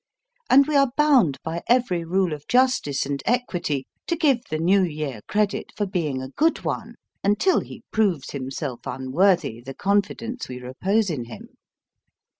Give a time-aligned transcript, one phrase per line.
[0.49, 4.81] And we are bound by every rule of justice and equity to give the New
[4.81, 10.57] Year credit for being a good one, until he proves himself unworthy the confidence we
[10.59, 11.49] repose in him.